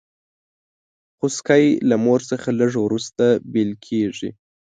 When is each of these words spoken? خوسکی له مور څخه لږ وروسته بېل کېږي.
خوسکی 1.17 1.65
له 1.89 1.95
مور 2.03 2.19
څخه 2.31 2.47
لږ 2.59 2.71
وروسته 2.85 3.25
بېل 3.53 3.71
کېږي. 3.85 4.29